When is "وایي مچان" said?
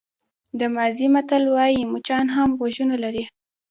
1.55-2.25